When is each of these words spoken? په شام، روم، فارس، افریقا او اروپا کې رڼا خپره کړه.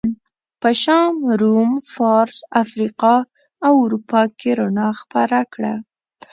په 0.61 0.69
شام، 0.81 1.13
روم، 1.41 1.71
فارس، 1.93 2.37
افریقا 2.63 3.15
او 3.65 3.73
اروپا 3.83 4.21
کې 4.39 4.49
رڼا 4.59 4.89
خپره 5.01 5.39
کړه. 5.53 5.73